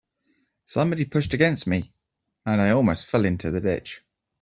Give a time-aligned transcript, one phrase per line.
[0.65, 1.93] Somebody pushed against me,
[2.47, 4.01] and I almost fell into the ditch.